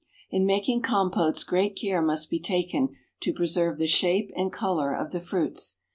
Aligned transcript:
In 0.31 0.47
making 0.47 0.81
compotes 0.81 1.45
great 1.45 1.75
care 1.75 2.01
must 2.01 2.31
be 2.31 2.39
taken 2.39 2.95
to 3.19 3.31
preserve 3.33 3.77
the 3.77 3.85
shape 3.85 4.31
and 4.35 4.51
color 4.51 4.95
of 4.95 5.11
the 5.11 5.19
fruits. 5.19 5.77